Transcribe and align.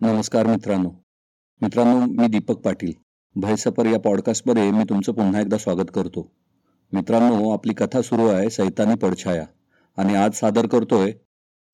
नमस्कार 0.00 0.46
मित्रांनो. 0.46 0.90
मित्रांनो 1.62 2.06
मी 2.06 2.28
दीपक 2.28 2.56
पाटील. 2.56 2.92
भयसपर 3.36 3.86
या 3.86 4.00
पॉडकास्टमध्ये 4.00 4.70
मी 4.70 4.84
तुमचं 4.88 5.12
पुन्हा 5.12 5.40
एकदा 5.40 5.58
स्वागत 5.58 5.90
करतो. 5.94 6.32
मित्रांनो 6.92 7.50
आपली 7.50 7.74
कथा 7.74 8.02
सुरू 8.02 8.26
आहे 8.26 8.50
सैतानी 8.50 8.94
पडछाया 8.94 9.46
आणि 9.96 10.14
आज 10.14 10.34
सादर 10.34 10.66
करतोय 10.66 11.12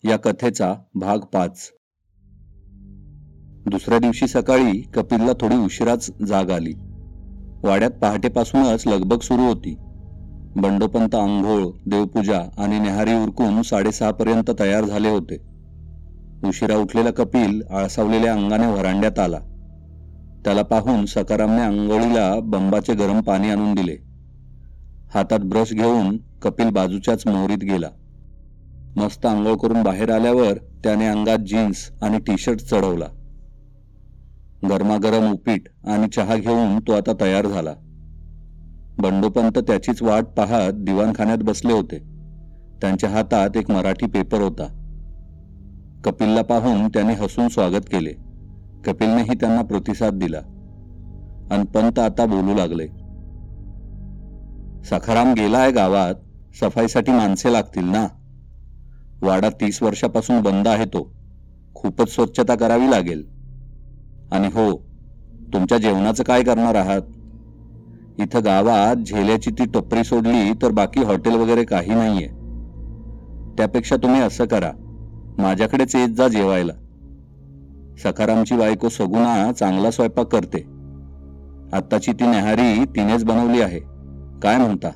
या 0.05 0.17
कथेचा 0.17 0.75
भाग 0.95 1.19
पाच. 1.19 1.71
दुसऱ्या 3.67 3.99
दिवशी 3.99 4.27
सकाळी 4.27 4.81
कपिलला 4.81 5.33
थोडी 5.33 5.57
उशिराच 5.57 6.11
जाग 6.27 6.51
आली. 6.51 6.73
वाड्यात 7.65 7.91
पहाटेपासूनच 7.91 8.87
लगबग 8.87 9.19
सुरू 9.19 9.43
होती. 9.43 9.75
बंडोपंत 10.57 11.15
आंघोळ 11.15 11.67
देवपूजा 11.87 12.41
आणि 12.59 12.79
नेहारी 12.79 13.15
उरकून 13.15 13.63
साडेसहापर्यंत 13.63 14.51
तयार 14.59 14.85
झाले 14.85 15.09
होते. 15.09 15.54
उशिरा 16.45 16.77
उठलेला 16.77 17.11
कपिल 17.11 17.63
आळसावलेल्या 17.71 18.33
अंगाने 18.33 18.67
व्हरांड्यात 18.67 19.19
आला. 19.19 19.39
त्याला 20.45 20.63
पाहून 20.63 21.07
सकारामने 21.07 21.61
आंघोळीला 21.61 22.41
बंबाचे 22.41 22.95
गरम 22.95 23.21
पाणी 23.21 23.51
आणून 23.51 23.75
दिले. 23.75 23.97
हातात 25.15 25.39
ब्रश 25.39 25.73
घेऊन 25.73 26.17
कपिल 26.43 26.71
बाजूच्याच 26.71 27.27
मोहरीत 27.27 27.59
गेला. 27.59 27.89
मस्त 28.97 29.27
आंघोळ 29.27 29.57
करून 29.57 29.83
बाहेर 29.83 30.11
आल्यावर 30.11 30.53
त्याने 30.53 31.07
अंगात 31.07 31.39
जीन्स 31.39 31.91
आणि 32.03 32.19
टी 32.19 32.39
शर्ट 32.39 32.59
चढवला. 32.59 33.07
गरमागरम 34.69 35.33
उपीट 35.33 35.63
आणि 35.85 36.09
चहा 36.09 36.37
घेऊन 36.37 36.79
तो 36.79 36.93
आता 36.93 37.13
तयार 37.21 37.47
झाला. 37.47 37.73
बंडोपंत 38.99 39.59
त्याचीच 39.59 40.03
वाट 40.03 40.25
पाहत 40.25 40.73
दिवाणखान्यात 40.73 41.39
बसले 41.39 41.73
होते. 41.73 41.99
त्यांच्या 42.81 43.11
हातात 43.11 43.57
एक 43.57 43.71
मराठी 43.71 44.07
पेपर 44.07 44.41
होता. 44.41 44.84
कपिलला 46.05 46.43
पाहून 46.43 46.89
त्याने 46.89 47.15
हसून 47.15 47.49
स्वागत 47.49 47.83
केले. 47.93 48.11
कपिलनेही 48.87 49.35
त्यांना 49.35 49.63
प्रतिसाद 49.63 50.13
दिला. 50.13 50.39
आणि 51.51 51.65
पंत 51.65 51.99
आता 51.99 52.27
बोलू 52.27 52.55
लागले. 52.55 52.87
सखाराम 54.85 55.33
गेलाय 55.33 55.71
गावात 55.71 56.15
सफाईसाठी 56.61 57.13
माणसे 57.13 57.53
लागतील 57.53 57.85
ना? 57.85 58.07
वाडा 59.23 59.49
तीस 59.49 59.83
वर्षापासून 59.83 60.41
बंद 60.41 60.69
आहे 60.69 60.85
तो. 60.85 61.15
खूपच 61.75 62.15
स्वच्छता 62.15 62.55
करावी 62.55 62.91
लागेल. 62.91 63.29
आणि 64.33 64.47
हो 64.47 64.87
तुमच्या 65.53 65.79
जेवणाचं 65.79 66.23
काय 66.23 66.43
करणार 66.43 66.75
आहात? 66.75 67.03
इथं 68.21 68.45
गावात 68.45 68.97
झेल्याची 68.97 69.51
ती 69.51 69.65
टपरी 69.65 70.05
सोडली 70.05 70.53
तर 70.53 70.71
बाकी 70.71 71.03
हॉटेल 71.03 71.35
वगैरे 71.35 71.65
काही 71.65 71.95
नाहीये. 71.95 72.29
त्यापेक्षा 73.57 73.97
तुम्ही 73.97 74.21
असं 74.21 74.45
करा. 74.45 74.73
माझ्याकडेच 75.39 75.97
येत 75.97 76.09
जा 76.09 76.29
जेवायला. 76.29 76.73
सखारामची 78.03 78.57
बायको 78.57 78.89
सगुणा 78.89 79.53
चांगला 79.53 79.91
स्वयंपाक 79.91 80.27
करते. 80.27 80.67
आत्ताची 81.73 82.13
ती 82.13 82.27
नेहारी 82.27 82.85
तिनेच 82.85 83.25
बनवली 83.25 83.61
आहे. 83.61 83.81
काय 84.43 84.57
म्हणता? 84.57 84.89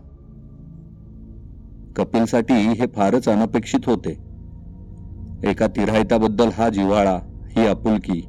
कपिलसाठी 1.97 2.55
हे 2.55 2.86
फारच 2.86 3.28
अनपेक्षित 3.28 3.81
होते. 3.86 4.19
एका 5.44 5.66
तिरायताबद्दल 5.66 6.48
हा 6.48 6.69
जिव्हाळा 6.69 7.19
ही 7.50 7.66
आपुलकी. 7.66 8.20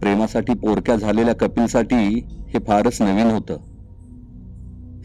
प्रेमासाठी 0.00 0.54
पोरक्या 0.54 0.96
झालेल्या 0.96 1.34
कपिलसाठी 1.34 2.26
हे 2.48 2.58
फारच 2.58 3.02
नवीन 3.02 3.26
होतं. 3.26 3.54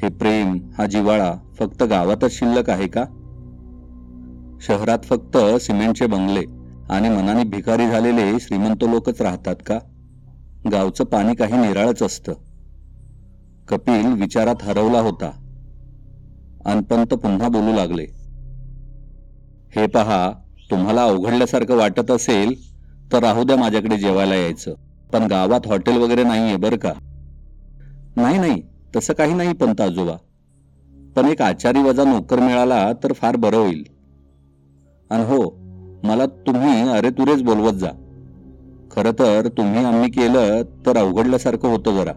हे 0.04 0.09
प्रेम 0.09 0.58
हा 0.78 0.86
जिव्हाळा 0.86 1.36
फक्त 1.59 1.84
गावातच 1.84 2.32
शिल्लक 2.32 2.70
आहे 2.70 2.88
का? 2.88 3.06
शहरात 4.67 5.00
फक्त 5.04 5.38
सिमेंटचे 5.38 6.08
बंगले 6.08 6.42
आणि 6.90 7.09
मनाने 7.09 7.44
भिकारी 7.44 7.88
झालेले 7.88 8.40
श्रीमंत 8.40 8.84
लोकच 8.84 9.22
राहतात 9.22 9.56
का? 9.66 9.80
गावचं 10.72 11.03
पाणी 11.03 11.36
काही 11.36 11.53
निराळच 11.53 12.03
असतं. 12.03 12.34
कपिल 13.68 14.06
विचारात 14.06 14.56
हरवला 14.62 15.00
होता. 15.00 15.31
अनपंत 16.66 17.08
पुन्हा 17.08 17.47
बोलू 17.47 17.74
लागले. 17.74 18.06
हे 19.75 19.88
पहा 19.88 20.31
तुम्हाला 20.72 21.03
अवघडल्यासारखं 21.03 21.75
वाटत 21.75 22.12
असेल 22.12 22.56
तर 23.14 23.19
राहू 23.19 23.44
द्या 23.44 23.58
माझ्याकडे 23.58 23.97
जेवायला 23.97 24.35
यायचं. 24.35 24.74
पण 25.14 25.28
गावात 25.28 25.68
हॉटेल 25.68 25.97
वगैरे 25.97 26.24
नाहीये 26.24 26.56
बरं 26.56 26.78
का? 26.78 26.94
नाही 28.16 28.38
नाही 28.38 28.62
तसं 28.96 29.14
काही 29.14 29.34
नाही 29.34 29.53
पंत 29.53 29.81
आजोबा. 29.81 30.16
पण 31.16 31.25
एक 31.25 31.41
आचारी 31.41 31.80
वजा 31.80 32.03
नोकर 32.03 32.40
मिळाला 32.40 32.94
तर 33.03 33.14
फार 33.14 33.35
बरं 33.35 33.58
होईल. 33.58 33.84
आणि 35.11 35.23
हो 35.23 35.59
मला 36.03 36.25
तुम्ही 36.25 36.89
अरे 36.89 37.09
तुरेच 37.09 37.44
बोलवत 37.44 37.73
जा. 37.73 37.89
खर 38.91 39.11
तर 39.11 39.47
तुम्ही 39.47 39.85
आम्ही 39.85 40.09
केलं 40.09 40.61
तर 40.85 40.97
अवघडल्यासारखं 40.97 41.67
होतं 41.67 41.95
जरा. 41.95 42.11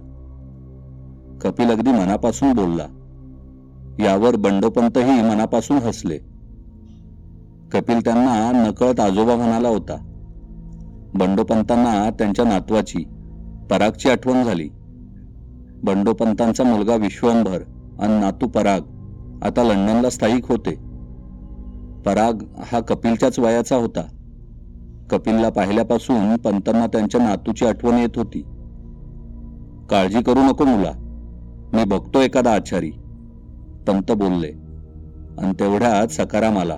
कपिल 1.43 1.71
अगदी 1.71 1.91
मनापासून 1.91 2.53
बोलला. 2.53 2.87
यावर 3.99 4.37
बंडोपंतही 4.37 5.23
मनापासून 5.23 5.77
हसले. 5.77 6.19
कपिल 7.73 8.01
त्यांना 8.01 8.67
नकळत 8.69 9.01
आजोबा 9.01 9.37
म्हणाला 9.37 9.69
होता. 9.69 9.97
बंडोपंतांना 11.15 12.11
त्यांच्या 12.11 12.45
नातवाची 12.45 13.05
परागची 13.71 14.09
आठवण 14.09 14.43
झाली. 14.43 14.69
बंडोपंतांचा 15.85 16.65
मुलगा 16.65 16.95
विश्वंभर 16.95 17.59
आणि 17.99 18.21
नातू 18.21 18.49
पराग 18.49 18.81
आता 19.43 19.63
लंडनला 19.63 20.11
स्थायिक 20.11 20.47
होते. 20.49 20.94
पराग 22.07 22.43
हा 22.73 22.81
कपिलच्याच 22.81 23.39
वयाचा 23.39 23.77
होता. 23.77 24.03
कपिलला 25.11 25.49
पाहिल्यापासून 25.49 26.37
पंतांना 26.37 26.87
त्यांच्या 26.87 27.21
नातूची 27.21 27.67
आठवण 27.67 27.95
येत 27.95 28.17
होती. 28.17 28.43
काळजी 29.91 30.23
करू 30.23 30.39
नको 30.39 30.65
मुला 30.65 30.93
मी 31.73 31.85
बघतो 31.85 32.21
एखादा 32.21 32.55
आचारी 32.55 32.91
पंत 33.87 34.13
बोलले. 34.13 34.53
आणि 35.39 35.53
तेवढ्यात 35.61 36.09
सकाराम 36.09 36.59
आला. 36.59 36.77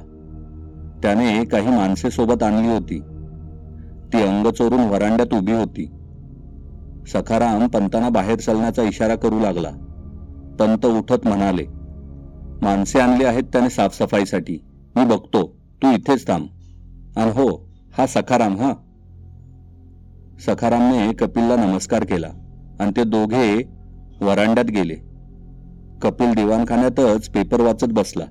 त्याने 1.03 1.45
काही 1.45 1.69
माणसे 1.69 2.11
सोबत 2.11 2.43
आणली 2.43 2.69
होती. 2.69 3.01
ती 4.13 4.23
अंग 4.23 4.47
चोरून 4.47 4.81
वरांड्यात 4.81 5.35
उभी 5.35 5.53
होती. 5.53 5.91
सखाराम 7.07 7.67
पंतांना 7.67 8.09
बाहेर 8.09 8.39
चालण्याचा 8.39 8.83
इशारा 8.83 9.15
करू 9.15 9.41
लागला. 9.41 9.71
पंत 10.61 10.87
उठत 10.87 11.27
म्हणाले 11.27 11.67
माणसे 12.63 13.01
आणली 13.01 13.25
आहेत 13.25 13.43
त्याने 13.43 13.71
साफसफाईसाठी. 13.71 14.59
मी 14.97 15.05
बघतो 15.05 15.57
तू 15.83 15.93
इथेच 15.93 16.29
थांब. 16.29 16.47
आणि 17.17 17.31
हो 17.31 17.69
हा 17.99 18.07
सखाराम 18.07 18.57
हा. 18.57 18.73
सखारामने 20.47 21.13
कपिलला 21.13 21.57
नमस्कार 21.57 22.05
केला 22.05 22.27
आणि 22.81 22.91
ते 22.97 23.05
दोघे 23.05 23.63
वरांड्यात 24.21 24.67
गेले. 24.67 24.95
कपिल 26.03 26.35
दिवाणखान्यातच 26.35 27.29
पेपर 27.29 27.61
वाचत 27.61 27.87
बसला. 27.91 28.25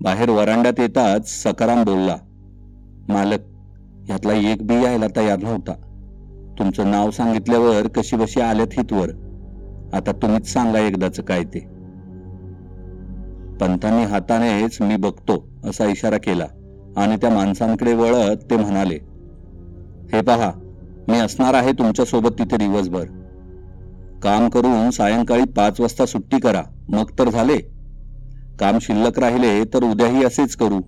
बाहेर 0.00 0.30
वरांड्यात 0.30 0.80
येताच 0.80 1.42
सखाराम 1.42 1.84
बोलला 1.84 2.16
मालक 3.08 3.40
ह्यातला 4.06 4.32
एक 4.32 4.66
बी 4.66 4.74
यायला 4.74 5.06
तयार 5.16 5.38
नव्हता. 5.38 5.72
तुमचं 6.58 6.90
नाव 6.90 7.10
सांगितल्यावर 7.10 7.88
कशी 7.88 8.16
बशी 8.16 8.40
आल्यात 8.40 8.78
हितवर. 8.78 9.10
आता 9.92 10.12
तुम्हीच 10.12 10.52
सांगा 10.52 10.78
एकदाच 10.78 11.20
काय 11.20 11.44
ते. 11.44 11.71
पंथांनी 13.60 14.04
हातानेच 14.04 14.80
मी 14.80 14.96
बघतो 14.96 15.48
असा 15.64 15.84
इशारा 15.86 16.16
केला. 16.16 16.44
आणि 16.96 17.16
त्या 17.16 17.30
माणसांकडे 17.30 17.94
वळत 17.94 18.36
ते 18.50 18.56
म्हणाले 18.56 18.98
हे 20.12 20.20
पहा 20.20 20.52
मी 21.08 21.18
असणार 21.18 21.54
आहे 21.54 21.72
तुमच्यासोबत 21.72 22.30
तिथे 22.38 22.56
दिवसभर. 22.56 23.04
काम 24.22 24.48
करून 24.48 24.90
सायंकाळी 24.90 25.44
पाच 25.44 25.80
वाजता 25.80 26.06
सुट्टी 26.06 26.38
करा 26.38 26.62
मग 26.88 27.04
तर 27.18 27.30
झाले. 27.30 27.58
काम 28.58 28.78
शिल्लक 28.80 29.18
राहिले 29.18 29.64
तर 29.64 29.82
उद्याही 29.82 30.24
असेच 30.24 30.56
करू. 30.56 30.80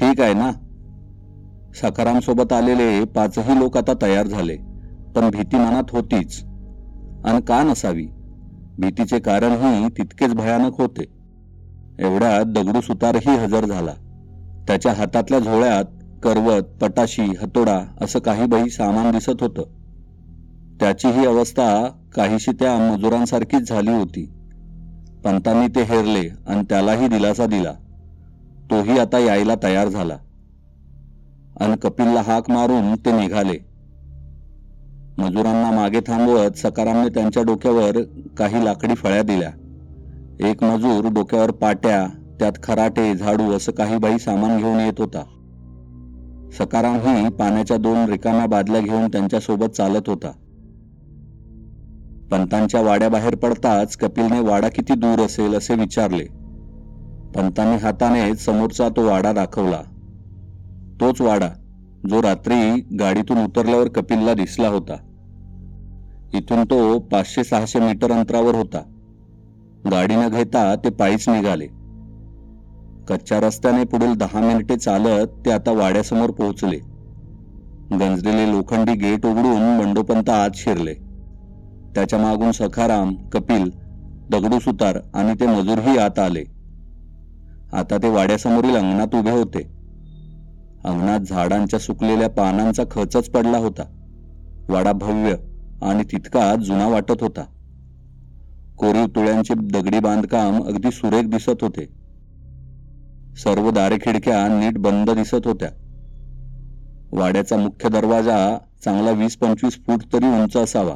ठीक 0.00 0.20
आहे 0.20 0.34
ना? 0.34 0.50
सखारामसोबत 1.74 2.52
आलेले 2.52 3.04
पाचही 3.04 3.58
लोक 3.58 3.76
आता 3.76 3.92
तयार 4.02 4.26
झाले 4.26 4.56
पण 5.16 5.30
भीती 5.30 5.56
मनात 5.56 5.90
होतीच. 5.90 6.42
आणि 7.24 7.40
का 7.40 7.62
नसावी? 7.62 8.06
भीतीचे 8.78 9.18
कारणही 9.18 9.88
तितकेच 9.88 10.34
भयानक 10.34 10.80
होते. 10.80 11.19
एवढ्यात 12.00 12.44
दगडू 12.44 12.80
सुतारही 12.80 13.36
हजर 13.36 13.64
झाला. 13.64 13.92
त्याच्या 14.68 14.92
हातातल्या 14.92 15.38
झोळ्यात 15.38 15.84
करवत 16.22 16.62
पटाशी 16.62 17.22
हतोडा 17.22 17.80
असं 18.00 18.18
काही 18.18 18.46
बाई 18.46 18.68
सामान 18.68 19.10
दिसत 19.10 19.42
होतं. 19.42 19.62
त्याची 20.80 21.08
ही 21.08 21.26
अवस्था 21.26 21.90
काहीशी 22.14 22.50
त्या 22.50 22.92
मजुरांसारखीच 22.92 23.68
झाली 23.68 23.90
होती. 23.90 24.32
पंतांनी 25.24 25.66
ते 25.66 25.82
हेरले 25.82 26.28
आणि 26.46 26.62
त्यालाही 26.68 27.08
दिलासा 27.08 27.46
दिला. 27.46 27.72
तोही 28.70 28.98
आता 28.98 29.18
यायला 29.18 29.54
तयार 29.62 29.88
झाला. 29.88 30.16
आणि 31.60 31.76
कपिलला 31.76 32.20
हाक 32.20 32.50
मारून 32.50 32.94
ते 32.94 33.20
निघाले. 33.20 33.58
मजुरांना 35.18 35.70
मागे 35.70 36.00
थांबवत 36.00 36.58
सकारामने 36.58 37.08
त्यांच्या 37.08 37.42
डोक्यावर 37.42 37.96
काही 38.38 38.64
लाकडी 38.64 38.94
फळ्या 38.94 39.22
दिल्या. 39.22 39.50
एक 40.42 40.64
मजूर 40.64 41.08
डोक्यावर 41.08 41.50
पाट्या 41.50 42.06
त्यात 42.38 42.52
खराटे 42.62 43.14
झाडू 43.14 43.52
असं 43.52 43.72
काही 43.72 43.96
बाई 43.96 44.18
सामान 44.18 44.58
घेऊन 44.58 44.80
येत 44.80 44.92
होता. 44.98 45.22
सकारामही 46.58 47.28
पाण्याच्या 47.28 47.76
दोन 47.76 47.96
रिकाम्या 47.96 48.46
बादल्या 48.46 48.80
घेऊन 48.80 49.08
त्यांच्यासोबत 49.08 49.66
चालत 49.66 50.08
होता. 50.08 50.30
पंतांच्या 52.30 52.80
वाड्याबाहेर 52.80 53.34
पडताच 53.36 53.96
कपिलने 53.96 54.40
वाडा 54.40 54.68
किती 54.68 54.94
दूर 54.94 55.20
असेल 55.20 55.54
असे 55.54 55.74
विचारले. 55.74 56.24
पंतांनी 57.36 57.76
हाताने 57.76 58.34
समोरचा 58.34 58.88
तो 58.88 59.06
वाडा 59.06 59.32
दाखवला. 59.32 59.80
तोच 61.00 61.20
वाडा 61.20 61.48
जो 62.10 62.22
रात्री 62.22 62.80
गाडीतून 63.00 63.44
उतरल्यावर 63.44 63.88
कपिलला 63.88 64.34
दिसला 64.34 64.68
होता. 64.68 64.96
इथून 66.34 66.64
तो 66.64 66.98
पाचशे 66.98 67.44
सहाशे 67.44 67.78
मीटर 67.78 68.12
अंतरावर 68.12 68.54
होता. 68.54 68.78
गाडी 69.86 70.16
न 70.16 70.28
घेता 70.28 70.74
ते 70.74 70.90
पायीच 70.90 71.28
निघाले. 71.28 71.66
कच्च्या 73.08 73.40
रस्त्याने 73.40 73.84
पुढील 73.84 74.14
दहा 74.14 74.40
मिनिटे 74.40 74.76
चालत 74.76 75.26
ते 75.46 75.50
आता 75.50 75.72
वाड्यासमोर 75.72 76.30
पोहोचले. 76.30 76.76
गंजलेले 77.92 78.50
लोखंडी 78.50 78.92
गेट 78.92 79.26
उघडून 79.26 79.62
मंडोपंत 79.62 80.30
आत 80.30 80.50
शिरले. 80.54 80.94
त्याच्या 81.94 82.18
मागून 82.18 82.52
सखाराम 82.52 83.14
कपिल 83.32 83.70
दगडू 84.30 84.58
सुतार 84.58 84.98
आणि 85.14 85.34
ते 85.40 85.46
मजूरही 85.46 85.98
आत 85.98 86.18
आले. 86.18 86.44
आता 87.72 87.96
ते 87.96 88.08
वाड्यासमोरील 88.08 88.76
अंगणात 88.76 89.14
उभे 89.14 89.30
होते. 89.30 89.62
अंगणात 90.84 91.20
झाडांच्या 91.20 91.78
सुकलेल्या 91.78 92.28
पानांचा 92.28 92.82
खचच 92.90 93.30
पडला 93.30 93.58
होता. 93.58 93.82
वाडा 94.68 94.92
भव्य 94.92 95.34
आणि 95.82 96.02
तितका 96.02 96.54
जुना 96.54 96.88
वाटत 96.88 97.22
होता. 97.22 97.44
कोरीव 98.80 99.06
तुळ्यांचे 99.06 99.54
दगडी 99.54 99.98
बांधकाम 99.98 100.62
अगदी 100.62 100.90
सुरेख 100.90 101.22
दिसत 101.24 101.62
होते. 101.62 101.88
सर्व 103.36 103.70
दारे 103.70 103.96
खिडक्या 103.96 104.48
नीट 104.48 104.78
बंद 104.78 105.10
दिसत 105.10 105.46
होत्या. 105.46 105.68
वाड्याचा 107.12 107.56
मुख्य 107.56 107.88
दरवाजा 107.88 108.58
चांगला 108.84 109.10
वीस 109.10 109.36
पंचवीस 109.36 109.74
फूट 109.86 110.00
तरी 110.12 110.26
उंच 110.26 110.56
असावा. 110.56 110.94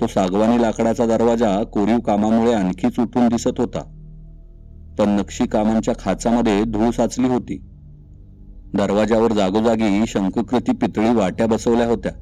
तो 0.00 0.06
सागवानी 0.06 0.62
लाकडाचा 0.62 1.06
दरवाजा 1.06 1.62
कोरीव 1.62 1.98
कामामुळे 1.98 2.52
आणखीच 2.52 3.00
उठून 3.00 3.28
दिसत 3.28 3.58
होता. 3.58 3.80
पण 4.98 5.08
नक्षी 5.08 5.46
कामांच्या 5.46 5.94
खाचामध्ये 5.98 6.64
धूळ 6.64 6.90
साचली 6.90 7.28
होती. 7.28 7.58
दरवाजावर 8.74 9.32
जागोजागी 9.32 10.04
शंकुकृती 10.06 10.72
पितळी 10.72 11.14
वाट्या 11.14 11.46
बसवल्या 11.46 11.86
होत्या. 11.86 12.12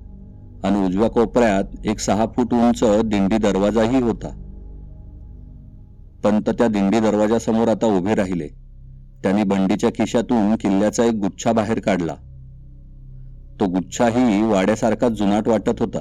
आणि 0.64 0.86
उजव्या 0.86 1.10
कोपऱ्यात 1.10 1.64
एक 1.84 1.98
सहा 1.98 2.26
फूट 2.26 2.54
उंच 2.54 2.84
दिंडी 2.84 3.36
दरवाजाही 3.36 4.00
होता. 4.00 4.40
पंत 6.24 6.50
त्या 6.50 6.68
दिंडी 6.68 7.00
दरवाजासमोर 7.00 7.68
आता 7.68 7.86
उभे 7.86 8.14
राहिले. 8.14 8.48
त्यांनी 9.22 9.42
बंडीच्या 9.42 9.90
खिशातून 9.90 10.56
किल्ल्याचा 10.56 11.04
एक 11.04 11.14
गुच्छा 11.14 11.52
बाहेर 11.52 11.78
काढला. 11.78 12.14
तो 13.60 13.66
गुच्छाही 13.66 14.42
वाड्यासारखा 14.42 15.08
जुनाट 15.08 15.48
वाटत 15.48 15.82
होता. 15.82 15.98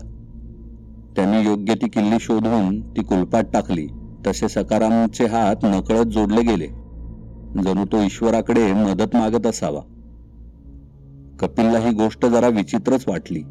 त्यांनी 1.16 1.46
योग्य 1.46 1.74
ती 1.74 1.90
किल्ली 1.90 2.16
शोधून 2.20 2.82
ती 2.82 3.04
कुलपात 3.04 3.44
टाकली. 3.54 3.88
तसे 4.28 4.50
सकारामचे 4.50 5.26
हात 5.26 5.56
नकळत 5.64 6.06
जोडले 6.06 6.42
गेले. 6.42 6.68
जणू 7.64 7.86
तो 7.86 8.02
ईश्वराकडे 8.02 8.74
मदत 8.74 9.16
मागत 9.16 9.48
असावा. 9.48 9.82
कपिलला 11.40 11.80
ही 11.80 11.94
गोष्ट 11.94 12.26
जरा 12.26 12.48
विचित्रच 12.48 13.04
वाटली. 13.08 13.42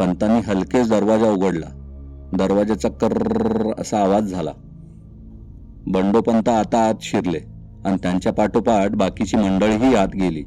पंतांनी 0.00 0.40
हलकेच 0.40 0.90
दरवाजा 0.90 1.30
उघडला. 1.30 1.66
दरवाजाचा 2.32 2.88
कर्र 2.88 3.72
असा 3.78 3.98
आवाज 4.00 4.22
झाला. 4.22 4.50
बंडोपंत 5.86 6.48
आता 6.48 6.78
आत 6.88 6.94
शिरले 7.02 7.38
आणि 7.84 7.96
त्यांच्या 8.02 8.32
पाठोपाठ 8.32 8.90
बाकीची 8.90 9.36
मंडळीही 9.36 9.94
आत 9.94 10.08
गेली. 10.08 10.44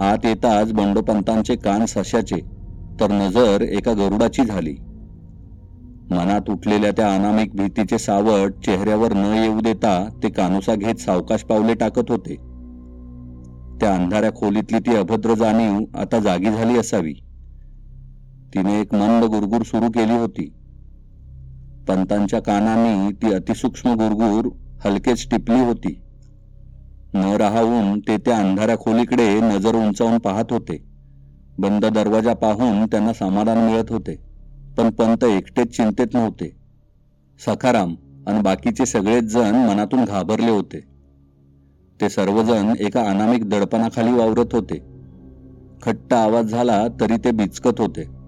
आत 0.00 0.24
येताच 0.24 0.72
बंडोपंतांचे 0.72 1.56
कान 1.56 1.84
सशाचे 1.86 2.40
तर 3.00 3.10
नजर 3.10 3.62
एका 3.62 3.92
गरुडाची 3.92 4.44
झाली. 4.44 4.74
मनात 6.10 6.50
उठलेल्या 6.50 6.90
त्या 6.90 7.14
अनामिक 7.14 7.56
भीतीचे 7.56 7.98
सावट 7.98 8.52
चेहऱ्यावर 8.66 9.12
न 9.12 9.24
येऊ 9.24 9.60
देता 9.60 10.08
ते 10.22 10.30
कानुसा 10.30 10.74
घेत 10.74 10.94
सावकाश 10.94 11.44
पावले 11.44 11.74
टाकत 11.74 12.10
होते. 12.10 12.34
त्या 13.80 13.94
अंधाऱ्या 13.94 14.30
खोलीतली 14.30 14.78
ती 14.78 14.96
अभद्र 14.96 15.34
जाणीव 15.34 15.78
आता 15.94 16.18
जागी 16.18 16.50
झाली 16.50 16.78
असावी. 16.78 17.14
तिने 18.54 18.80
एक 18.80 18.94
मंद 18.94 19.24
गुरगुर 19.24 19.62
सुरू 19.62 19.88
केली 19.88 20.12
होती. 20.12 20.52
पंतांच्या 21.88 22.40
कानाने 22.40 23.12
ती 23.12 23.32
अतिसूक्ष्म 23.34 23.94
गुरगुर 23.94 24.48
हलकेच 24.84 25.30
टिपली 25.30 25.60
होती. 25.60 26.00
न 27.14 27.24
राहून 27.24 28.00
ते 28.00 28.16
त्या 28.16 28.38
अंधाऱ्या 28.38 28.78
खोलीकडे 28.78 29.40
नजर 29.40 29.74
उंचावून 29.74 30.18
पाहत 30.18 30.44
होते. 30.50 30.84
बंद 31.58 31.84
दरवाजा 31.86 32.34
पाहून 32.34 32.86
त्यांना 32.86 33.12
समाधान 33.12 33.58
मिळत 33.58 33.84
होते 33.90 34.16
पण 34.78 34.90
पंत 34.90 35.24
एकटेच 35.24 35.76
चिंतेत 35.76 36.06
नव्हते. 36.14 36.56
सखाराम 37.46 37.94
आणि 38.26 38.40
बाकीचे 38.40 38.86
सगळेच 38.86 39.24
जण 39.24 39.54
मनातून 39.54 40.04
घाबरले 40.04 40.50
होते. 40.50 40.80
ते 42.00 42.08
सर्वजण 42.08 42.72
एका 42.80 43.02
अनामिक 43.02 43.48
दडपणाखाली 43.48 44.12
वावरत 44.12 44.54
होते. 44.54 44.78
खट्ट 45.82 46.14
आवाज 46.14 46.46
झाला 46.46 46.86
तरी 47.00 47.16
ते 47.16 47.30
बिचकत 47.30 47.80
होते. 47.80 48.23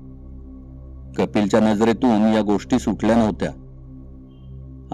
कपिलच्या 1.17 1.61
नजरेतून 1.61 2.35
या 2.35 2.41
गोष्टी 2.41 2.79
सुटल्या 2.79 3.17
नव्हत्या. 3.17 3.51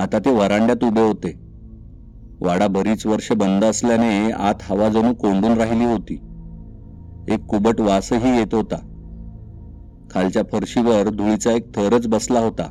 आता 0.03 0.19
ते 0.19 0.31
वरांड्यात 0.31 0.85
उभे 0.85 1.01
होते. 1.01 1.39
वाडा 2.41 2.67
बरीच 2.67 3.07
वर्ष 3.07 3.33
बंद 3.33 3.65
असल्याने 3.65 4.31
आत 4.31 4.55
हवा 4.63 4.89
जणू 4.89 5.15
कोंडून 5.15 5.53
राहिली 5.53 5.85
होती. 5.85 6.15
एक 7.35 7.45
कुबट 7.45 7.81
वासही 7.81 8.39
येत 8.39 8.55
होता. 8.55 8.77
खालच्या 10.11 10.43
फरशीवर 10.53 11.09
धुळीचा 11.09 11.53
एक 11.53 11.77
थरच 11.77 12.07
बसला 12.07 12.41
होता. 12.41 12.69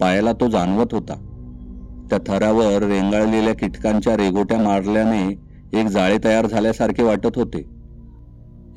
पायाला 0.00 0.32
तो 0.32 0.48
जाणवत 0.48 0.86
होता. 0.92 1.14
त्या 2.10 2.18
थरावर 2.26 2.82
रेंगाळलेल्या 2.82 3.54
कीटकांच्या 3.54 4.16
रेगोट्या 4.16 4.58
मारल्याने 4.58 5.40
एक 5.80 5.86
जाळे 5.86 6.18
तयार 6.24 6.46
झाल्यासारखे 6.46 7.02
वाटत 7.02 7.38
होते. 7.38 7.58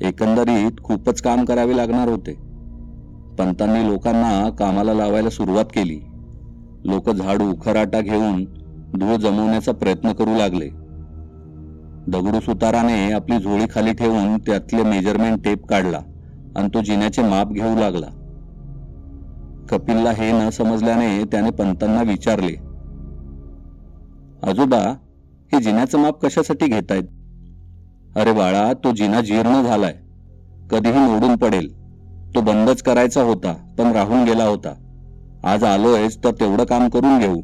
एकंदरीत 0.00 0.72
खूपच 0.82 1.22
काम 1.22 1.44
करावे 1.44 1.76
लागणार 1.76 2.08
होते. 2.08 2.45
पंतांनी 3.38 3.86
लोकांना 3.90 4.50
कामाला 4.50 4.94
लावायला 4.94 5.30
सुरुवात 5.30 5.64
केली. 5.64 6.00
लोक 6.84 7.10
झाडू 7.10 7.52
खराटा 7.64 8.00
घेऊन 8.00 8.44
धूळ 8.98 9.16
जमवण्याचा 9.16 9.72
प्रयत्न 9.72 10.12
करू 10.12 10.36
लागले. 10.36 10.68
दगडू 12.08 12.40
सुताराने 12.40 13.12
आपली 13.12 13.38
झोळी 13.38 13.64
खाली 13.74 13.92
ठेवून 13.92 14.38
त्यातले 14.38 14.82
मेजरमेंट 14.82 15.44
टेप 15.44 15.66
काढला 15.66 15.98
आणि 16.56 16.68
तो 16.74 16.80
जिन्याचे 16.80 17.22
माप 17.22 17.52
घेऊ 17.52 17.76
लागला. 17.76 18.06
कपिलला 19.70 20.10
हे 20.10 20.32
न 20.32 20.50
समजल्याने 20.50 21.24
त्याने 21.24 21.50
पंतांना 21.50 22.02
विचारले 22.02 22.54
आजोबा 24.42 24.78
हे 25.52 25.60
जिन्याचं 25.60 25.98
माप 25.98 26.20
कशासाठी 26.20 26.66
घेतायत? 26.66 27.02
अरे 28.16 28.32
बाळा 28.32 28.72
तो 28.72 28.92
जिना 28.92 29.20
जीर्ण 29.20 29.62
झालाय. 29.62 29.94
कधीही 30.70 30.98
मोडून 30.98 31.36
पडेल. 31.36 31.75
तो 32.36 32.40
बंदच 32.40 32.82
करायचा 32.82 33.22
होता 33.22 33.74
पण 33.78 33.92
राहून 33.92 34.24
गेला 34.24 34.44
होता. 34.44 34.74
आज 35.44 35.64
आलोयच 35.64 36.18
तर 36.24 36.30
तेवढं 36.30 36.64
काम 36.64 36.88
करून 36.88 37.18
घेऊ. 37.18 37.40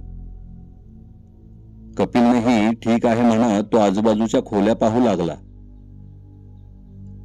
कपिलनेही 1.96 2.74
ठीक 2.74 3.06
आहे 3.06 3.22
म्हणत 3.22 3.64
तो 3.72 3.76
आजूबाजूच्या 3.76 4.44
खोल्या 4.44 4.74
पाहू 4.74 5.04
लागला. 5.04 5.34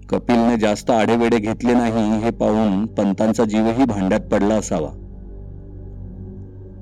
कपिलने 0.10 0.58
जास्त 0.58 0.92
आढेवेडे 0.92 1.40
घेतले 1.40 1.74
नाही 1.74 2.20
हे 2.20 2.32
पाहून 2.32 2.86
पंतांचा 2.86 3.46
जीवही 3.46 3.86
भांड्यात 3.86 4.22
पडला 4.22 4.56
असावा. 4.56 4.90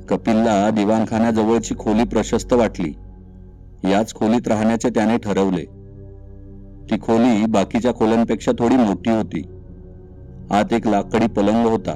कपिलला 0.10 0.70
दिवाणखान्याजवळची 0.70 1.75
खोली 1.80 2.04
प्रशस्त 2.04 2.54
वाटली. 2.54 2.94
याच 3.92 4.13
खोलीत 4.13 4.48
राहण्याचे 4.48 4.89
त्याने 4.89 5.18
ठरवले. 5.18 5.65
ती 6.92 7.01
खोली 7.01 7.46
बाकीच्या 7.46 7.94
खोल्यांपेक्षा 7.94 8.51
थोडी 8.51 8.75
मोठी 8.75 9.10
होती. 9.10 9.42
आत 10.52 10.74
एक 10.74 10.88
लाकडी 10.88 11.28
पलंग 11.28 11.66
होता. 11.66 11.96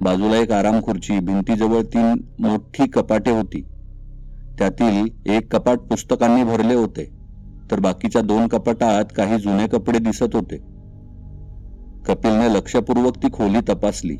बाजूला 0.00 0.36
एक 0.36 0.50
आराम 0.50 0.80
खुर्ची 0.82 1.18
भिंतीजवळ 1.18 1.82
तीन 1.82 2.14
मोठी 2.38 2.86
कपाटे 2.86 3.30
होती. 3.30 3.62
त्यातील 4.58 5.08
एक 5.26 5.56
कपाट 5.56 5.78
पुस्तकांनी 5.78 6.42
भरले 6.42 6.74
होते 6.74 7.10
तर 7.70 7.80
बाकीच्या 7.80 8.22
दोन 8.22 8.46
कपाटात 8.46 9.04
काही 9.16 9.38
जुने 9.38 9.66
कपडे 9.66 9.98
दिसत 9.98 10.34
होते. 10.34 10.56
कपिलने 12.06 12.54
लक्षपूर्वक 12.54 13.16
ती 13.16 13.28
खोली 13.32 13.60
तपासली. 13.68 14.16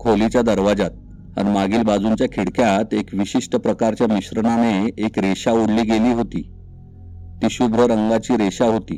खोलीच्या 0.00 0.42
दरवाजात 0.42 0.90
आणि 1.36 1.50
मागील 1.50 1.82
बाजूंच्या 1.82 2.26
खिडक्यात 2.26 2.94
एक 2.94 3.08
विशिष्ट 3.12 3.56
प्रकारच्या 3.56 4.06
मिश्रणाने 4.06 4.90
एक 4.98 5.18
रेषा 5.18 5.52
ओढली 5.52 5.82
गेली 5.82 6.12
होती. 6.12 6.42
ती 7.42 7.46
शुभ्र 7.50 7.80
रंगाची 7.80 8.36
रेषा 8.36 8.64
होती. 8.64 8.96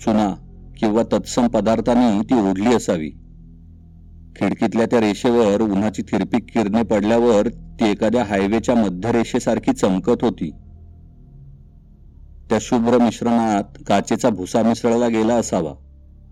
चुना 0.00 0.41
किंवा 0.78 1.02
तत्सम 1.12 1.46
पदार्थांनी 1.46 2.22
ती 2.22 2.50
ओढली 2.50 2.74
असावी. 2.74 3.10
खिडकीतल्या 4.36 4.86
त्या 4.86 5.00
रेषेवर 5.00 5.60
उन्हाची 5.60 6.02
थिरपी 6.02 6.40
किरणे 6.40 6.82
पडल्यावर 6.82 7.48
ती 7.48 7.90
एखाद्या 7.90 8.24
हायवेच्या 8.24 8.74
मध्य 8.74 9.12
रेषेसारखी 9.12 9.72
चमकत 9.72 10.22
होती. 10.22 10.50
त्या 12.50 12.58
शुभ्र 12.60 12.98
मिश्रणात 12.98 13.64
काचेचा 13.86 14.28
भुसा 14.28 14.62
मिसळला 14.62 15.08
गेला 15.08 15.34
असावा 15.34 15.72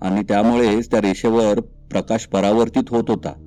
आणि 0.02 0.23
त्यामुळेच 0.23 0.90
त्या 0.90 1.00
रेषेवर 1.00 1.61
प्रकाश 1.61 2.26
परावर्तित 2.26 2.82
होत 2.90 3.04
होता. 3.09 3.47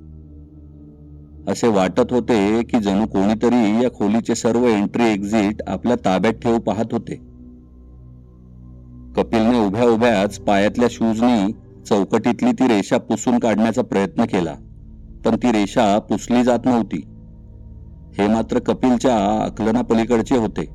असे 1.48 1.68
वाटत 1.68 2.12
होते 2.12 2.62
की 2.62 2.80
जणू 2.80 3.06
कोणीतरी 3.06 3.84
या 3.84 3.90
खोलीचे 3.90 4.34
सर्व 4.34 4.66
एंट्री 4.66 5.04
एक्झिट 5.04 5.62
आपल्या 5.66 5.96
ताब्यात 6.04 6.32
ठेवू 6.32 6.58
पाहत 6.58 6.84
होते. 6.92 7.33
कपिलने 9.16 9.66
उभ्या 9.66 9.84
उभ्याच 9.84 10.38
पायातल्या 10.38 10.88
शूजनी 10.90 11.52
चौकटीतली 11.86 12.52
ती 12.52 12.68
रेषा 12.68 12.98
पुसून 12.98 13.38
काढण्याचा 13.38 13.82
प्रयत्न 13.82 14.24
केला. 14.24 14.54
पण 15.24 15.36
ती 15.36 15.52
रेषा 15.52 15.98
पुसली 15.98 16.44
जात 16.44 16.58
नव्हती. 16.64 17.02
हे 18.18 18.28
मात्र 18.28 18.58
कपिलच्या 18.58 19.44
आकलनापलीकडचे 19.44 20.36
होते. 20.36 20.74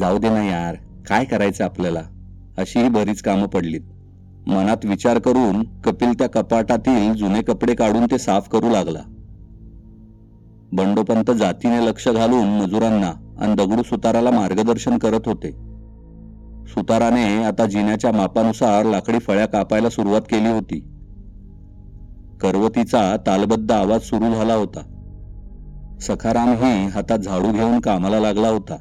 जाऊ 0.00 0.18
दे 0.18 0.28
ना 0.28 0.44
यार 0.44 0.74
काय 1.08 1.24
करायचं 1.24 1.64
आपल्याला? 1.64 2.00
अशीही 2.58 2.88
बरीच 2.88 3.22
कामं 3.22 3.46
पडलीत. 3.46 3.80
मनात 4.46 4.84
विचार 4.84 5.18
करून 5.18 5.80
कपिल 5.80 6.12
त्या 6.12 6.28
कपाटातील 6.28 7.14
जुने 7.14 7.42
कपडे 7.42 7.74
काढून 7.74 8.04
ते 8.04 8.18
साफ 8.18 8.48
करू 8.48 8.70
लागला. 8.70 9.00
बंडोपंत 10.72 11.30
जातीने 11.30 11.86
लक्ष 11.86 12.08
घालून 12.08 12.48
मजुरांना 12.48 13.36
आणि 13.40 13.54
दगडू 13.54 13.82
सुताराला 13.82 14.30
मार्गदर्शन 14.30 14.98
करत 14.98 15.20
होते. 15.26 15.67
सुताराने 16.68 17.44
आता 17.44 17.66
जिन्याच्या 17.66 18.12
मापानुसार 18.12 18.84
लाकडी 18.84 19.18
फळ्या 19.18 19.46
कापायला 19.46 19.88
सुरुवात 19.88 20.20
केली 20.20 20.48
होती. 20.48 20.80
करवतीचा 22.40 23.16
तालबद्ध 23.26 23.72
आवाज 23.72 24.00
सुरू 24.00 24.34
झाला 24.34 24.54
होता. 24.54 24.80
सखारामही 26.00 26.86
हातात 26.86 27.18
झाडू 27.18 27.52
घेऊन 27.52 27.80
कामाला 27.80 28.20
लागला 28.20 28.48
होता. 28.48 28.76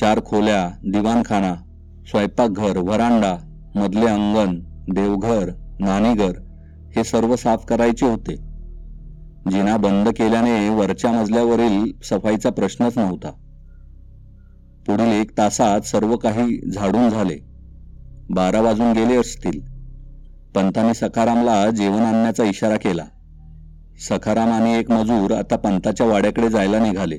चार 0.00 0.20
खोल्या 0.24 0.68
दिवाणखाना 0.90 1.54
स्वयंपाकघर 2.06 2.78
व्हरांडा 2.78 3.36
मधले 3.74 4.06
अंगण 4.06 4.60
देवघर 4.94 5.50
नाणीघर 5.80 6.32
हे 6.96 7.04
सर्व 7.04 7.36
साफ 7.36 7.64
करायचे 7.64 8.06
होते. 8.06 8.34
जिना 9.50 9.76
बंद 9.76 10.08
केल्याने 10.08 10.68
वरच्या 10.68 11.12
मजल्यावरील 11.12 11.92
सफाईचा 12.04 12.50
प्रश्नच 12.50 12.98
नव्हता. 12.98 13.30
पुढील 14.88 15.06
एक 15.06 15.38
तासात 15.38 15.80
सर्व 15.80 16.16
काही 16.16 16.70
झाडून 16.70 17.10
झाले. 17.10 17.38
बारा 18.30 18.60
वाजून 18.60 18.92
गेले 18.92 19.16
असतील. 19.16 19.60
पंताने 20.54 20.94
सखारामला 20.94 21.70
जेवण 21.70 22.02
आणण्याचा 22.02 22.44
इशारा 22.44 22.76
केला. 22.76 23.04
सखाराम 24.08 24.48
आणि 24.48 24.74
एक 24.74 24.90
मजूर 24.90 25.32
आता 25.32 25.56
पंताच्या 25.56 26.06
वाड्याकडे 26.06 26.48
जायला 26.48 26.78
निघाले. 26.78 27.18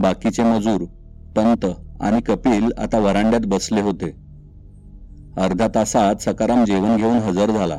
बाकीचे 0.00 0.42
मजूर 0.42 0.84
पंत 1.36 1.66
आणि 2.00 2.20
कपिल 2.20 2.72
आता 2.78 2.98
वरांड्यात 2.98 3.46
बसले 3.46 3.80
होते. 3.80 4.10
अर्धा 5.36 5.68
तासात 5.74 6.14
सकाराम 6.16 6.64
जेवण 6.64 6.96
घेऊन 6.96 7.16
हजर 7.16 7.50
झाला. 7.50 7.76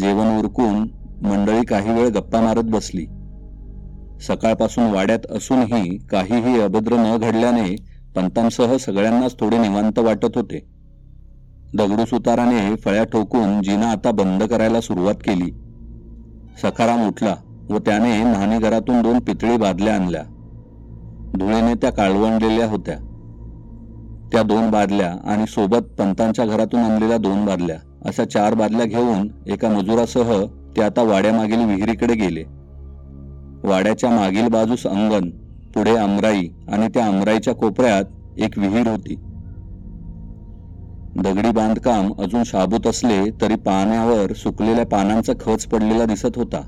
जेवण 0.00 0.38
उरकून 0.38 0.88
मंडळी 1.22 1.64
काही 1.64 1.94
वेळ 1.94 2.08
गप्पा 2.08 2.40
मारत 2.40 2.64
बसली. 2.64 3.06
सकाळपासून 4.26 4.84
वाड्यात 4.84 5.18
असूनही 5.30 5.98
काहीही 5.98 6.60
अभद्र 6.60 6.96
न 6.96 7.16
घडल्याने 7.16 7.76
पंतांसह 8.14 8.76
सगळ्यांनाच 8.76 9.40
थोडे 9.40 9.58
निवांत 9.58 9.98
वाटत 9.98 10.36
होते. 10.36 10.58
दगडू 11.74 12.04
सुताराने 12.04 12.74
फळ्या 12.76 13.04
ठोकून 13.04 13.62
जिना 13.62 13.90
आता 13.90 14.10
बंद 14.10 14.42
करायला 14.42 14.80
सुरुवात 14.80 15.14
केली. 15.14 15.50
सखाराम 16.62 17.08
उठला 17.08 17.34
व 17.70 17.78
त्याने 17.78 18.22
न्हाणीघरातून 18.22 19.02
दोन 19.02 19.18
पितळी 19.18 19.56
बादल्या 19.56 19.94
आणल्या. 19.94 20.22
धुळेने 21.38 21.74
त्या 21.74 21.92
काळवंडलेल्या 21.92 22.66
होत्या. 22.66 22.96
त्या 24.32 24.42
दोन 24.42 24.70
बादल्या 24.70 25.16
आणि 25.24 25.46
सोबत 25.46 25.82
पंतांच्या 25.98 26.46
घरातून 26.46 26.80
आणलेल्या 26.80 27.18
दोन 27.18 27.44
बादल्या 27.44 27.76
अशा 28.04 28.24
चार 28.24 28.54
बादल्या 28.54 28.86
घेऊन 28.86 29.28
एका 29.46 29.68
मजुरासह 29.68 30.44
ते 30.76 30.82
आता 30.82 31.02
वाड्यामागील 31.02 31.64
विहिरीकडे 31.64 32.14
गेले. 32.14 32.59
वाड्याच्या 33.64 34.10
मागील 34.10 34.48
बाजूस 34.48 34.86
अंगण 34.86 35.30
पुढे 35.74 35.96
अमराई 35.96 36.48
आणि 36.68 36.88
त्या 36.88 37.06
अमराईच्या 37.06 37.54
कोपऱ्यात 37.54 38.04
एक 38.38 38.58
विहीर 38.58 38.88
होती. 38.88 39.14
दगडी 41.16 41.50
बांधकाम 41.50 42.12
अजून 42.18 42.42
शाबूत 42.44 42.86
असले 42.86 43.30
तरी 43.30 43.54
पाण्यावर 43.54 44.32
सुकलेल्या 44.32 44.86
पानांचा 44.86 45.32
खच 45.40 45.66
पडलेला 45.66 46.04
दिसत 46.04 46.36
होता. 46.36 46.60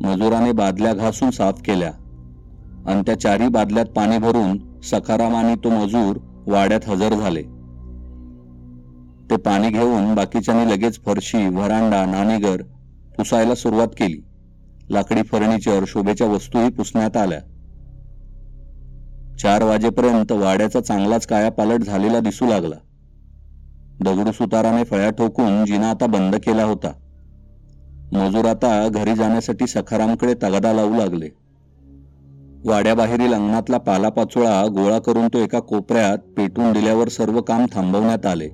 मजुराने 0.00 0.52
बादल्या 0.52 0.94
घासून 0.94 1.30
साफ 1.30 1.60
केल्या 1.60 1.90
आणि 2.86 3.02
त्या 3.06 3.20
चारी 3.20 3.48
बादल्यात 3.48 3.86
पाणी 3.86 4.18
भरून 4.18 4.58
सकारामाने 4.82 5.54
तो 5.54 5.70
मजूर 5.70 6.18
वाड्यात 6.46 6.88
हजर 6.88 7.14
झाले. 7.14 7.42
ते 9.30 9.36
पाणी 9.36 9.68
घेऊन 9.68 10.14
बाकीच्यांनी 10.14 10.72
लगेच 10.72 11.00
फरशी 11.06 11.46
व्हरांडा 11.46 12.04
नाणेघर 12.06 12.62
पुसायला 13.16 13.54
सुरुवात 13.54 13.88
केली. 13.88 14.29
लाकडी 14.90 15.22
फर्निचर 15.22 15.84
शोभेच्या 15.86 16.26
वस्तूही 16.26 16.70
पुसण्यात 16.70 17.16
आल्या. 17.16 17.40
चार 19.38 19.62
वाजेपर्यंत 19.62 20.32
वाड्याचा 20.32 20.80
चांगलाच 20.80 21.26
कायापालट 21.26 21.82
झालेला 21.82 22.20
दिसू 22.20 22.46
लागला. 22.46 22.76
दगडू 24.00 24.32
सुताराने 24.32 24.84
फळ्या 24.84 25.10
ठोकून 25.10 25.64
जिना 25.64 25.90
आता 25.90 26.06
बंद 26.06 26.36
केला 26.36 26.64
होता. 26.64 26.92
मजूर 28.12 28.44
आता 28.44 28.88
घरी 28.88 29.14
जाण्यासाठी 29.14 29.66
सखारामकडे 29.66 30.34
तगादा 30.34 30.72
लावू 30.72 30.96
लागले. 30.96 31.28
वाड्याबाहेरील 32.64 33.34
अंगणातला 33.34 33.78
पालापाचोळा 33.78 34.66
गोळा 34.66 34.98
करून 34.98 35.28
तो 35.28 35.38
एका 35.38 35.60
कोपऱ्यात 35.60 36.18
पेटून 36.18 36.72
दिल्यावर 36.72 37.08
सर्व 37.08 37.40
काम 37.40 37.66
थांबवण्यात 37.72 38.26
आले. 38.26 38.48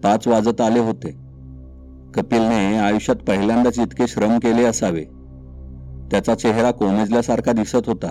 पाच 0.00 0.28
वाजत 0.28 0.60
आले 0.60 0.78
होते. 0.78 1.10
कपिलने 2.14 2.78
आयुष्यात 2.78 3.16
पहिल्यांदाच 3.16 3.78
इतके 3.78 4.06
श्रम 4.08 4.38
केले 4.38 4.64
असावे. 4.64 5.15
त्याचा 6.10 6.34
चेहरा 6.34 6.70
कोमेजल्यासारखा 6.70 7.52
दिसत 7.52 7.86
होता. 7.86 8.10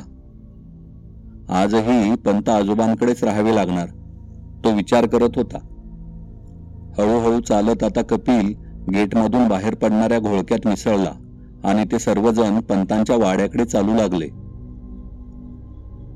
आजही 1.49 2.15
पंत 2.15 2.49
आजोबांकडेच 2.49 3.23
राहावे 3.23 3.55
लागणार 3.55 3.87
तो 4.63 4.71
विचार 4.71 5.05
करत 5.05 5.29
होता. 5.35 5.57
हळूहळू 6.97 7.41
चालत 7.41 7.83
आता 7.83 8.01
कपिल 8.01 8.53
गेटमधून 8.93 9.47
बाहेर 9.47 9.75
पडणाऱ्या 9.75 10.19
घोळक्यात 10.19 10.67
मिसळला 10.67 11.11
आणि 11.63 11.83
ते 11.91 11.99
सर्वजण 11.99 12.59
पंतांच्या 12.59 13.15
वाड्याकडे 13.15 13.65
चालू 13.65 13.95
लागले. 13.95 14.27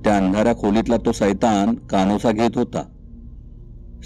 त्या 0.03 0.17
अंधाऱ्या 0.17 0.55
खोलीतला 0.55 0.97
तो 0.97 1.11
सैतान 1.11 1.73
कानोसा 1.73 2.31
घेत 2.31 2.51
होता. 2.55 2.83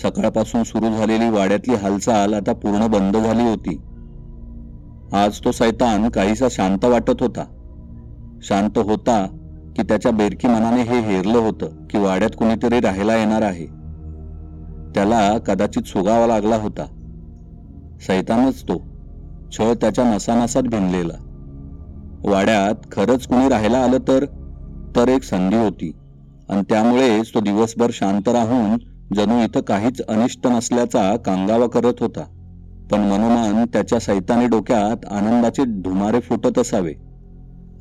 सकाळपासून 0.02 0.64
सुरू 0.64 0.90
झालेली 0.90 1.30
वाड्यातली 1.30 1.76
हालचाल 1.76 2.34
आता 2.34 2.54
पूर्ण 2.54 2.88
बंद 2.88 3.18
झाली 3.18 3.44
होती. 3.44 3.82
आज 5.14 5.40
तो 5.40 5.52
सैतान 5.52 6.10
काहीसा 6.10 6.48
शांत 6.52 6.86
वाटत 6.86 7.22
होता. 7.22 7.53
शांत 8.44 8.78
होता 8.78 9.26
की 9.76 9.84
त्याच्या 9.84 10.12
बेरकी 10.12 10.48
मनाने 10.48 10.82
हे 10.82 11.00
हेरलं 11.00 11.38
होतं 11.38 11.66
की 11.66 11.98
वाड्यात 11.98 12.30
कुणीतरी 12.30 12.80
राहायला 12.80 13.16
येणार 13.16 13.42
आहे. 13.42 13.66
त्याला 14.96 15.38
कदाचित 15.38 15.82
सुगावा 15.82 16.28
लागला 16.28 16.56
होता. 16.56 16.86
सैतानच 18.08 18.64
तो. 18.64 18.82
छळ 19.58 19.74
त्याच्या 19.74 20.16
नसानसात 20.16 20.64
भिनलेला. 20.64 21.14
वाड्यात 22.26 22.76
खरंच 22.92 23.28
कुणी 23.28 23.50
राहायला 23.50 23.78
आलं 23.78 23.98
तर? 23.98 24.26
तर 24.96 25.08
एक 25.08 25.24
संधी 25.24 25.56
होती. 25.56 25.92
आणि 26.50 26.62
त्यामुळेच 26.70 27.34
तो 27.34 27.40
दिवसभर 27.40 27.90
शांत 27.94 28.30
राहून 28.30 28.78
जणू 29.16 29.44
इथं 29.44 29.62
काहीच 29.62 30.02
अनिष्ट 30.02 30.48
नसल्याचा 30.48 31.16
कांगावा 31.18 31.68
करत 31.68 31.94
होता. 32.00 32.24
पण 32.92 33.00
मनोमन 33.00 33.66
त्याच्या 33.74 34.00
सैतानी 34.00 34.48
डोक्यात 34.48 35.14
आनंदाचे 35.14 35.64
धुमारे 35.64 36.20
फुटत 36.20 36.60
असावे. 36.60 36.94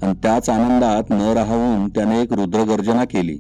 आणि 0.03 0.13
त्याच 0.23 0.49
आनंदात 0.49 1.03
न 1.11 1.21
राहून 1.21 1.89
त्याने 1.89 2.23
एक 2.23 2.33
रुद्रगर्जना 2.33 3.05
केली. 3.05 3.39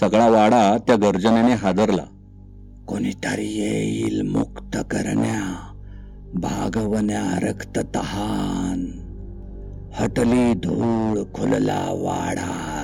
सगळा 0.00 0.28
वाडा 0.28 0.76
त्या 0.78 0.96
गर्जनेने 0.96 1.52
हादरला. 1.52 2.04
कोणीतरी 2.88 3.60
येईल 3.60 4.22
मुक्त 4.22 4.76
करण्या 4.90 5.70
भागवण्या 6.34 7.38
रक्त 7.42 7.78
तहान. 7.94 9.04
हटली 9.94 10.54
धूळ 10.54 11.22
खुलला 11.34 11.86
वाडा 11.90 12.80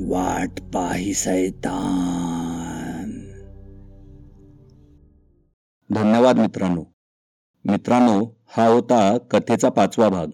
वाट 0.00 0.60
पाही 0.60 1.14
सैतान. 1.14 3.10
धन्यवाद 5.94 6.38
मित्रांनो. 6.38 6.84
मित्रांनो 7.64 8.36
हा 8.56 8.66
होता 8.66 9.18
कथेचा 9.18 9.68
पाचवा 9.68 10.08
भाग. 10.08 10.26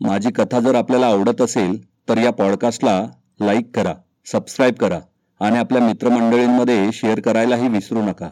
माझी 0.00 0.30
कथा 0.30 0.60
जर 0.60 0.74
आपल्याला 0.74 1.06
आवडत 1.06 1.40
असेल 1.40 1.86
तर 2.08 2.18
या 2.18 2.30
पॉडकास्टला 2.30 3.06
लाईक 3.40 3.76
करा 3.76 3.94
सबस्क्राईब 4.26 4.74
करा 4.74 5.00
आणि 5.40 5.56
आपल्या 5.56 5.82
मित्रमंडळींमध्ये 5.82 6.92
शेअर 6.92 7.20
करायलाही 7.20 7.68
विसरू 7.68 8.02
नका. 8.02 8.30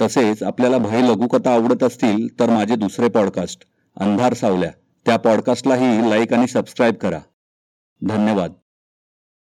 तसेच 0.00 0.42
आपल्याला 0.42 0.78
भय 0.78 1.00
लघुकथा 1.00 1.54
आवडत 1.54 1.82
असतील 1.82 2.40
तर 2.40 2.50
माझे 2.50 2.76
दुसरे 2.76 3.08
पॉडकास्ट 3.08 3.64
अंधार 4.00 4.34
सावल्या 4.34 4.70
त्या 5.06 5.16
पॉडकास्टलाही 5.16 6.10
लाईक 6.10 6.32
आणि 6.32 6.46
सबस्क्राईब 6.46 6.94
करा. 6.94 7.20
धन्यवाद. 8.08 8.52